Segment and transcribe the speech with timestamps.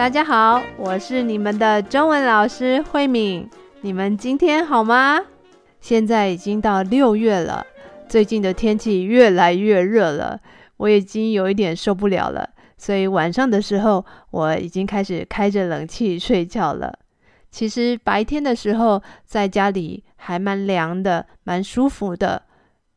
[0.00, 3.46] 大家好，我是你们的中文老师慧敏。
[3.82, 5.20] 你们今天好吗？
[5.78, 7.66] 现在已经到六月了，
[8.08, 10.40] 最近的天气越来越热了，
[10.78, 12.48] 我已经有一点受不了了。
[12.78, 16.98] 所以晚上的时候，我已经开始开着冷气睡觉了。
[17.50, 22.40] 其实白天的时候在家里还蛮凉的，蛮舒服的。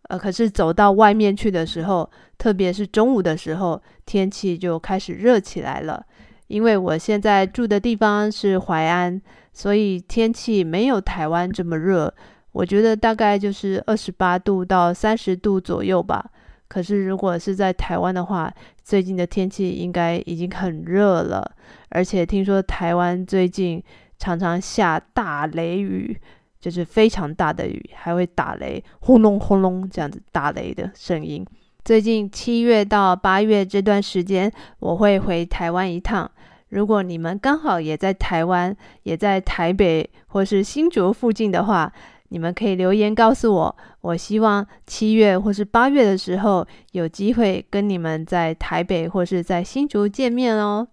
[0.07, 6.05] 呃，可是走到外面去的时候，特别是中午的时候，天气就开始热起来了。
[6.47, 12.13] 因为我现在住的地方是淮安，所以天气没有台湾这么热。
[12.51, 16.23] 我觉得大概就是二十八度到三十度左右吧。
[16.67, 18.51] 可是如果是在台湾的话，
[18.83, 21.51] 最近的天气应该已经很热了。
[21.89, 23.83] 而且听说台湾最近
[24.17, 26.19] 常常下大雷雨，
[26.59, 31.45] 就是非常大的雨，还会打雷，轰隆轰隆这样子打雷的声音。
[31.85, 36.31] 最近七月到八月这段时间，我会回台湾一趟。
[36.69, 41.91] 如果你们刚好也在台湾，也在台北或是新竹附近的话，
[42.29, 43.75] 你们可以留言告诉我。
[43.99, 50.87] 我希望七月或是八月的时候，有机会跟你们在台北或是在新竹见面哦。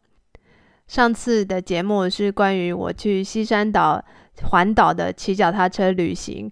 [0.89, 4.05] 上次的节目是关于我去西山岛
[4.51, 6.51] 环岛的骑脚踏车旅行，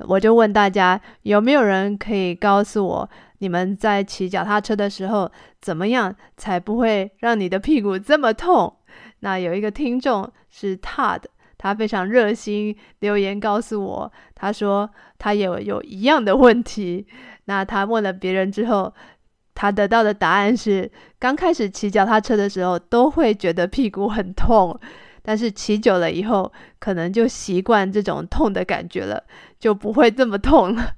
[0.00, 8.76] 我就问大家有没有人可以告诉我，你们在骑脚踏车的时候，怎么样才不会让你的屁股这么痛？
[9.20, 11.22] 那有一个听众是 Todd，
[11.56, 17.06] 他非常热心留言告诉我，他说他也有，有一样的问题。
[17.44, 18.92] 那他问了别人之后，
[19.54, 24.78] 他得到的答案是，刚开始骑脚踏车的时候都会觉得屁股很痛，
[25.22, 29.24] 但是骑久了以后，可能就习惯这种痛的感觉了，
[29.58, 30.94] 就不会这么痛了。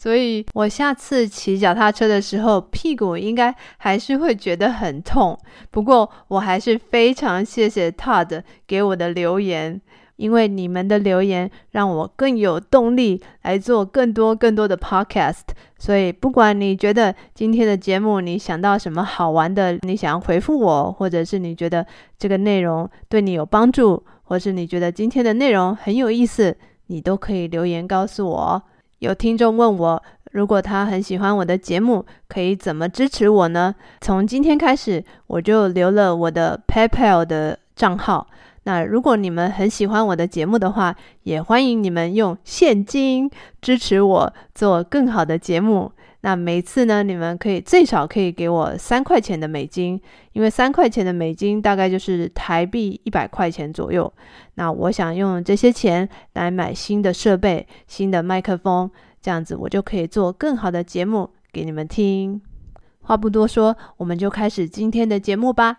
[0.00, 5.36] 所以我下次骑脚踏车的时候，屁股应该还是会觉得很痛。
[5.72, 9.80] 不过我还是非常谢谢 Todd 给我的留言，
[10.14, 15.48] 因为你们的留言让我更有动力来做更多更多的 Podcast。
[15.76, 21.84] 所以不管你觉得今天的节目你想到什么好玩的，你想要回复我，或者是你觉得
[22.16, 26.56] 这个内容对你有帮助，或是你觉得今天的内容很有意思，
[26.86, 28.62] 你都可以留言告诉我。
[28.98, 33.74] 有听众问我，如果他很喜欢我的节目，可以怎么支持我呢？
[34.00, 38.26] 从今天开始，我就留了我的 PayPal 的账号。
[38.64, 43.30] 那如果你们很喜欢我的节目的话，也欢迎你们用现金
[43.62, 45.92] 支持我做更好的节目。
[46.20, 50.00] 那每次呢，你们可以最少可以给我三块钱的美金，
[50.32, 54.12] 因为三块钱的美金大概就是台币一百块钱左右。
[54.54, 58.90] 那我想用这些钱来买新的设备、新的麦克风，
[59.22, 62.40] 这样子我就可以做更好的节目给你们听。
[63.00, 65.78] 话不多说，我们就开始今天的节目吧。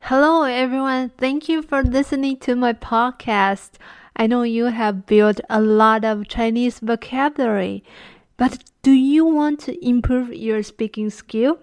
[0.00, 3.70] Hello everyone, thank you for listening to my podcast.
[4.18, 7.84] I know you have built a lot of Chinese vocabulary,
[8.38, 11.58] but do you want to improve your speaking skill?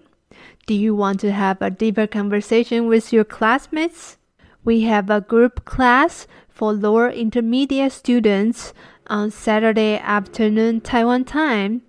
[0.66, 4.18] Do you want to have a deeper conversation with your classmates?
[4.62, 8.72] We have a group class for lower intermediate students
[9.08, 11.82] on Saturday afternoon Taiwan time.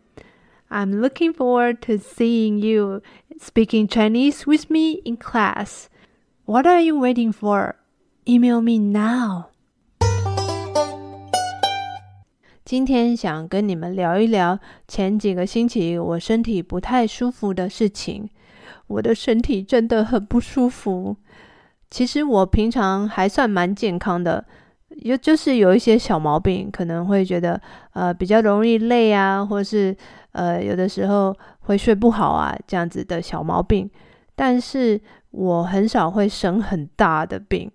[0.71, 3.03] I'm looking forward to seeing you
[3.39, 5.89] speaking Chinese with me in class.
[6.45, 7.75] What are you waiting for?
[8.27, 9.49] Email me now.
[12.65, 18.27] 今天想跟你们聊一聊前几个星期我身体不太舒服的事情。
[18.87, 21.15] 我的身体真的很不舒服。
[21.91, 24.43] 其实我平常还算蛮健康的，
[24.89, 27.61] 有就是有一些小毛病，可能会觉得
[27.93, 29.95] 呃比较容易累啊，或是
[30.31, 33.87] 呃有的时候会睡不好啊这样子的小毛病。
[34.35, 34.99] 但是
[35.29, 37.71] 我很少会生很大的病，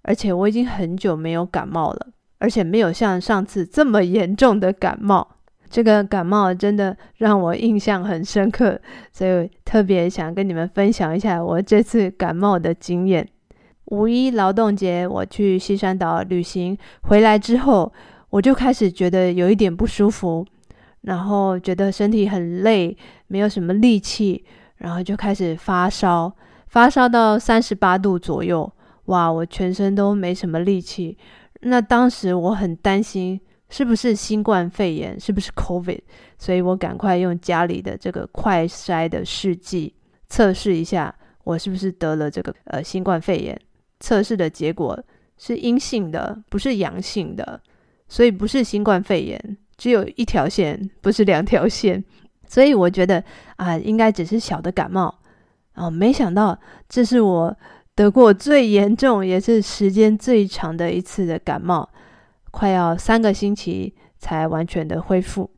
[0.00, 2.06] 而且我已经很久没有感冒了。
[2.40, 5.36] 而且没有像上次这么严重的感冒，
[5.68, 8.80] 这个感冒真的让我印象很深刻，
[9.12, 13.28] 所以特别想跟你们分享一下我这次感冒的经验。
[13.86, 17.92] 五一劳动节我去西山岛旅行回来之后，
[18.30, 20.46] 我就开始觉得有一点不舒服，
[21.02, 22.96] 然后觉得身体很累，
[23.26, 24.44] 没有什么力气，
[24.78, 26.32] 然后就开始发烧，
[26.68, 28.72] 发烧到三十八度左右，
[29.06, 31.18] 哇，我全身都没什么力气。
[31.60, 36.00] 那当时我很担心是不是新冠肺炎，是不是 COVID，
[36.38, 39.94] 所以我赶快用家里的这个快筛的试剂
[40.28, 41.14] 测试一下，
[41.44, 43.60] 我是不是得了这个呃新冠肺炎。
[44.00, 44.98] 测试的结果
[45.36, 47.60] 是阴性的，不是阳性的，
[48.08, 52.02] 所以不是新冠肺炎，只有一条线，不是两条线。
[52.46, 53.18] 所以我觉得
[53.56, 55.14] 啊、呃，应该只是小的感冒。
[55.74, 56.58] 哦，没想到
[56.88, 57.56] 这是我
[58.00, 61.86] 得过最严重也是时间最长的一次的感冒，
[62.50, 65.50] 快要三个星期才完全的恢复。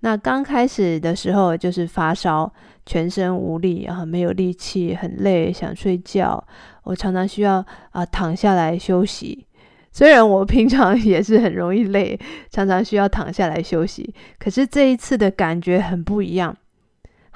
[0.00, 2.52] 那刚开始的时候就是发烧，
[2.84, 6.44] 全身无力，啊没有力气，很累，想睡觉。
[6.82, 9.46] 我常常需要啊躺下来休息。
[9.92, 12.18] 虽然我平常也是很容易累，
[12.50, 16.56] 常常需要躺下来休息，可是这一次的感觉很不一样，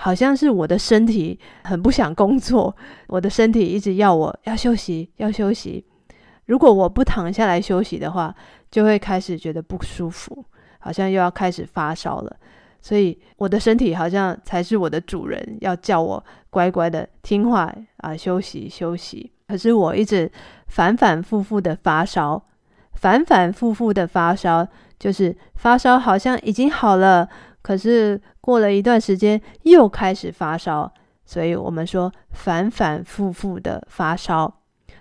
[0.02, 2.74] 好像是我的身体很不想工作，
[3.06, 5.84] 我的身体一直要我要休息，要休息。
[6.46, 8.34] 如果我不躺下来休息的话，
[8.70, 10.42] 就会开始觉得不舒服，
[10.78, 12.34] 好像又要开始发烧了。
[12.80, 19.30] 所以我的身体好像才是我的主人，要叫我乖乖的听话啊，休息休息。
[19.48, 20.32] 可是我一直
[20.68, 22.42] 反反复复的发烧，
[22.94, 24.66] 反反复复的发烧，
[24.98, 27.28] 就是发烧好像已经好了，
[27.60, 30.92] 可是过了一段时间又开始发烧。
[31.24, 34.52] 所以我们说反反复复的发烧，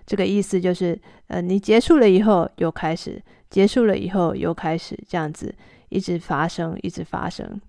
[0.05, 3.19] 这个意思就是，呃，你结束了以后又开始，
[3.49, 5.51] 结束了以后又开始，这样子
[5.89, 7.59] 一直发生，一直发生。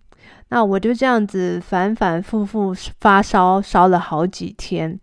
[0.51, 5.01] 那我就这样子反反复复发烧，烧了好几天。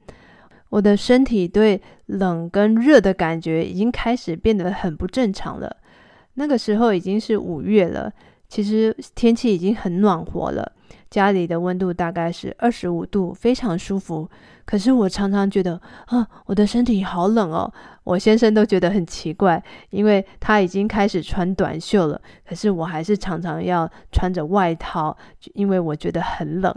[0.69, 5.77] 我的身体对冷跟热的感觉已经开始变得很不正常了。
[6.35, 8.13] 那个时候已经是五月了，
[8.49, 10.73] 其实天气已经很暖和了。
[11.09, 14.29] 家里的温度大概是二十五度，非常舒服。
[14.65, 17.71] 可是我常常觉得啊，我的身体好冷哦。
[18.03, 25.15] 我先生都觉得很奇怪，因为他已经开始穿短袖了，可是我还是常常要穿着外套，
[25.53, 26.75] 因为我觉得很冷。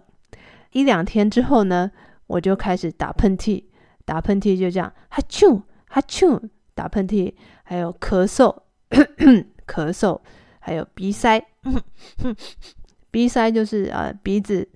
[0.70, 1.90] 一两天之后呢，
[2.28, 3.64] 我就开始打喷嚏，
[4.04, 6.40] 打喷嚏就这样，哈啾哈啾，
[6.74, 7.34] 打喷嚏，
[7.64, 8.56] 还有咳嗽，
[8.90, 10.20] 咳咳咳嗽，
[10.60, 11.44] 还有鼻塞。
[13.10, 14.68] 鼻塞就是、呃，鼻子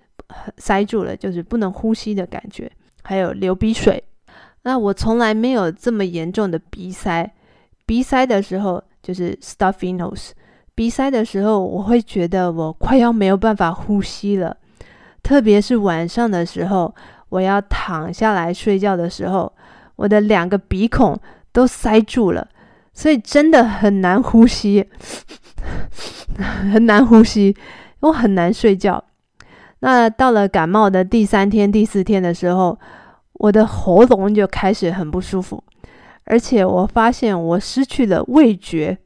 [0.56, 2.70] 塞住了，就是不能呼吸的感觉。
[3.02, 4.02] 还有流鼻水，
[4.62, 7.30] 那我从来没有这么严重的鼻塞。
[7.86, 10.30] 鼻塞的时候就是 stuffy nose，
[10.74, 14.56] 鼻塞的时候我会觉得我快要没有办法呼吸了，
[15.22, 16.94] 特别是晚上的时候，
[17.28, 19.52] 我要躺下来睡觉的时候，
[19.96, 21.14] 我的两个鼻孔
[21.52, 22.48] 都塞住了，
[22.94, 24.86] 所以真的很难呼吸，
[26.72, 27.54] 很难呼吸。
[28.00, 29.02] 我很难睡觉。
[29.80, 32.78] 那到了感冒的第三天、第四天的时候，
[33.34, 35.62] 我的喉咙就开始很不舒服，
[36.24, 38.96] 而且我发现我失去了味觉，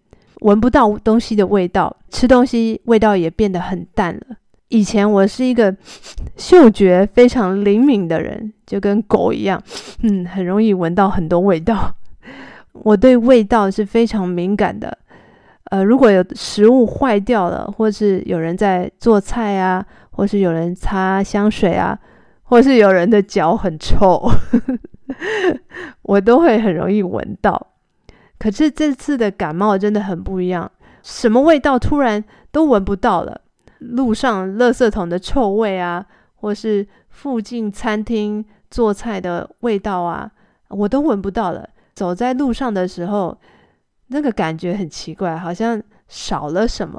[0.40, 4.36] 闻不到东西的味道，吃东西味道也变得很淡了。
[4.68, 5.74] 以前我是一个
[6.36, 9.62] 嗅觉非常灵敏的人，就跟狗一样，
[10.02, 11.94] 嗯，很容易闻到很多味道。
[12.84, 14.96] 我对味道是非常敏感的。
[15.64, 21.98] 呃，如果有食物坏掉了，或是有人在做菜啊，或是有人擦香水啊，
[22.44, 24.30] 或是有人的脚很臭，
[26.02, 27.66] 我都会很容易闻到。
[28.38, 30.70] 可是这次的感冒真的很不一样，
[31.02, 33.40] 什么味道突然都闻不到了。
[33.80, 36.04] 路上垃圾桶的臭味啊，
[36.36, 40.30] 或是附近餐厅做菜的味道啊，
[40.68, 41.68] 我都闻不到了。
[41.98, 43.36] 走在路上的时候，
[44.06, 46.96] 那个感觉很奇怪，好像少了什么，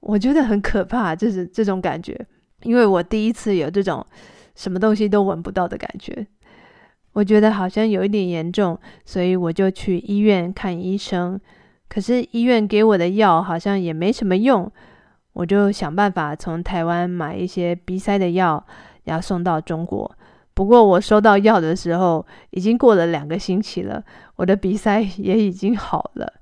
[0.00, 2.26] 我觉得很可怕，就是这种感觉，
[2.64, 4.04] 因为我第一次有这种
[4.54, 6.26] 什么东西都闻不到的感觉，
[7.14, 11.40] 我觉得好像有一点严重，所以我就去医院看医生，
[11.88, 14.70] 可是医院给我的药好像也没什么用，
[15.32, 18.66] 我就想办法从台湾买一些鼻塞的药，
[19.04, 20.14] 要送到中国。
[20.54, 24.02] 不过我收到药的时候，已经过了两个星期了，
[24.36, 26.32] 我的鼻塞 也已经好了。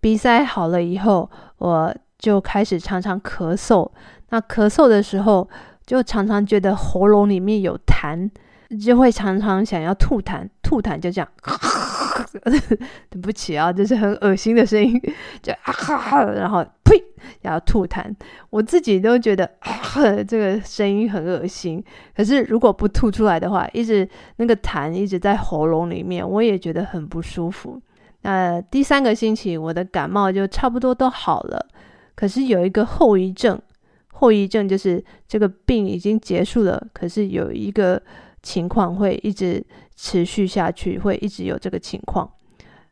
[0.00, 3.90] 鼻塞好了以后，我就开始常常咳嗽。
[4.30, 5.48] 那咳嗽的时候，
[5.84, 8.30] 就常常觉得喉咙里面有痰，
[8.78, 11.28] 就会常常想要吐痰，吐痰就这样。
[13.10, 15.00] 对不起啊，这是很恶心的声音，
[15.42, 17.02] 就啊哈，然后呸，
[17.42, 18.04] 然后吐痰，
[18.50, 19.72] 我自己都觉得啊，
[20.26, 21.82] 这个声音很恶心。
[22.16, 27.80] 可是如果不吐出来的话，一直那个痰一直在喉咙里面，我也觉得很不舒服。
[28.22, 31.66] 那第三个星期，我的感冒就差不多都好了。
[32.14, 33.60] 可是有一个后遗症，
[34.08, 38.02] 后遗症就是这个病已经结束了，可是有一个
[38.48, 39.62] 情况会一直
[39.94, 42.26] 持续下去，会一直有这个情况。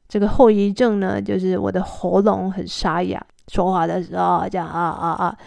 [0.06, 5.38] 这个后遗症呢，就是我的喉咙很沙哑，说话的时候这样啊啊啊，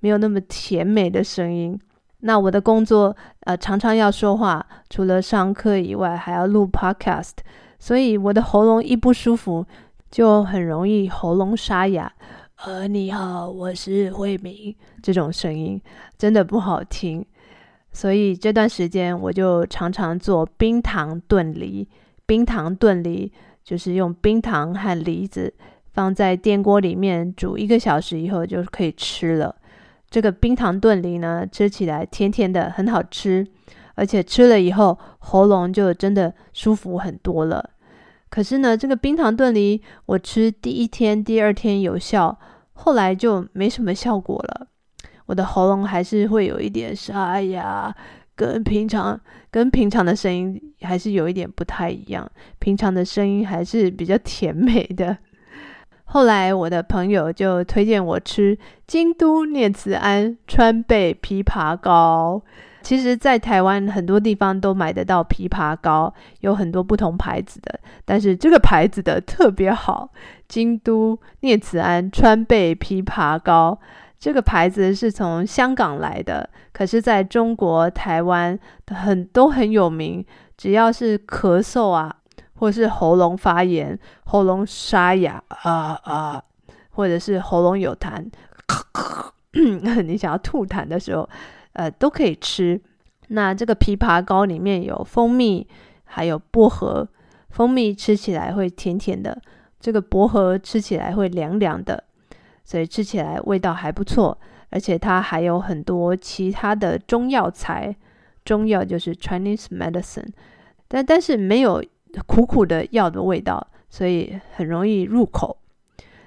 [0.00, 1.78] 没有那么甜美的声音。
[2.20, 7.34] 那我的工作呃常常要说话，除了上课以外，还要录 podcast，
[7.78, 9.66] 所以我的喉咙一不舒服，
[10.10, 12.10] 就很容易喉咙沙哑。
[12.64, 15.80] 呃，你好，我是慧敏，这种声音
[16.16, 17.24] 真的不好听。
[17.92, 21.88] 所以这段时间我就常常做冰糖炖梨。
[22.26, 23.32] 冰糖炖梨
[23.64, 25.52] 就是用冰糖和梨子
[25.92, 29.56] 放在电锅里面煮一个小时以后就可以吃了。
[30.10, 33.46] 这个冰糖炖梨呢，吃起来甜甜的，很好吃，
[33.94, 37.70] 而且吃了以后喉咙就真的舒服很多了。
[38.30, 42.38] 可是呢，这个冰糖炖梨我吃第一天、第二天有效，
[42.74, 44.68] 后来就没什么效果了。
[45.28, 47.94] 我的喉咙还是会有一点沙哑，
[48.34, 49.20] 跟平常
[49.50, 52.26] 跟平常的声音还是有一点不太一样。
[52.58, 55.18] 平常的声音还是比较甜美的。
[56.06, 58.56] 后来我的朋友就推荐我吃
[58.86, 62.40] 京都念慈庵川贝枇杷膏。
[62.80, 70.10] 其实，在台湾很多地方都买得到枇杷膏，有很多不同牌子的，但是这个牌子的特别好。
[70.48, 73.78] 京都念慈庵川贝枇杷膏。
[74.18, 78.58] 这个牌子是从香港来的，可是在中国台湾
[78.88, 80.24] 很都很有名。
[80.56, 82.12] 只要是咳嗽啊，
[82.54, 86.42] 或是喉咙发炎、喉咙沙哑啊啊，
[86.90, 88.28] 或者是喉咙有痰，
[88.66, 91.28] 咳咳，你想要吐痰的时候，
[91.74, 92.80] 呃，都可以吃。
[93.28, 95.64] 那这个枇杷膏里面有蜂蜜，
[96.04, 97.06] 还有薄荷。
[97.50, 99.40] 蜂蜜吃起来会甜甜的，
[99.78, 102.02] 这个薄荷吃起来会凉凉的。
[102.68, 104.36] 所以吃起来味道还不错，
[104.68, 107.96] 而且它还有很多其他的中药材，
[108.44, 110.28] 中药就是 Chinese medicine，
[110.86, 111.82] 但但是没有
[112.26, 115.56] 苦苦的药的味道，所以很容易入口。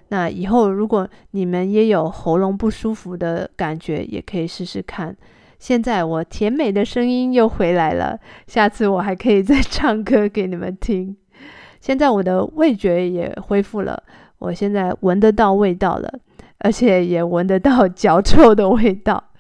[0.07, 5.15] 那以后如果你们也有喉咙不舒服的感觉，也可以试试看。
[5.59, 11.15] 现在我甜美的声音又回来了，下次我还可以再唱歌给你们听。
[11.79, 14.01] 现在我的味觉也恢复了，
[14.39, 16.19] 我现在闻得到味道了。
[16.63, 19.31] 而且也闻得到 脚臭的味道，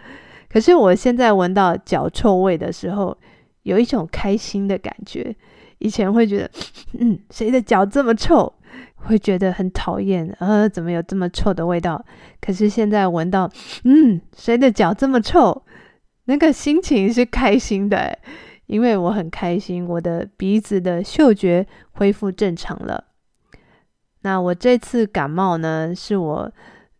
[0.49, 3.15] 可是我现在闻到脚臭味的时候，
[3.63, 5.35] 有一种开心的感觉。
[5.77, 6.51] 以前会觉得，
[6.99, 8.53] 嗯，谁的脚这么臭，
[8.95, 12.03] 会觉得很讨厌，呃，怎么有这么臭的味道？
[12.39, 13.49] 可是现在闻到，
[13.83, 15.63] 嗯，谁的脚这么臭，
[16.25, 18.17] 那个心情是开心的，
[18.67, 23.05] 因为我很开心，我的鼻子的嗅觉恢复正常了。
[24.21, 26.51] 那我这次感冒呢，是我。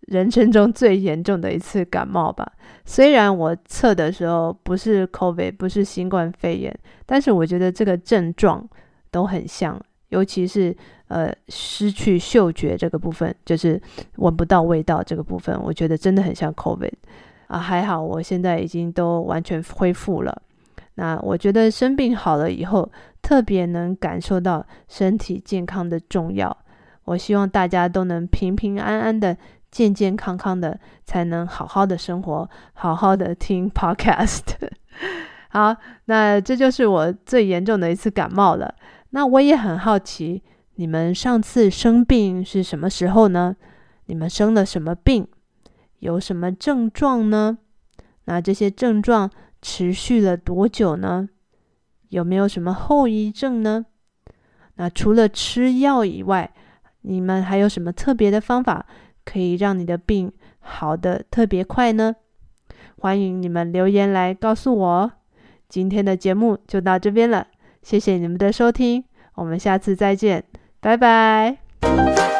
[0.08, 2.51] 人生中最严重的一次感冒吧。
[2.86, 8.67] 虽然我测的时候不是 COVID，不是新冠肺炎，但是我觉得这个症状
[9.12, 9.79] 都很像，
[10.10, 10.75] 尤其是
[11.08, 13.79] 呃失去嗅觉这个部分，就是
[14.17, 16.93] 闻不到味道这个部分，我觉得真的很像 COVID
[17.48, 17.60] 啊。
[17.60, 20.41] 还好我现在已经都完全恢复了。
[20.96, 22.91] 那我觉得生病好了以后，
[23.22, 26.58] 特别能感受到身体健康的重要。
[27.05, 29.38] 我希望大家都能平平安安的。
[29.72, 34.42] 健健康康的，才能好好的生活，好好的听 podcast。
[35.50, 35.75] 好，
[36.06, 38.75] 那这就是我最严重的一次感冒了。
[39.12, 40.44] 那我也很好奇，
[40.75, 43.56] 你们上次生病是什么时候呢？
[44.06, 45.28] 你们生了什么病？
[46.00, 47.58] 有什么症状呢？
[48.25, 49.30] 那这些症状
[49.62, 51.30] 持续了多久呢？
[52.10, 53.86] 有没有什么后遗症呢？
[54.75, 56.54] 那除了吃药以外，
[57.01, 58.86] 你们还有什么特别的方法？
[59.25, 62.16] 可以让你的病好的特别快呢？
[63.00, 65.12] 欢迎你们留言来告诉我。
[65.68, 67.48] 今天的节目就到这边了，
[67.82, 69.04] 谢谢你们的收听，
[69.36, 70.44] 我们下次再见，
[70.80, 72.31] 拜拜。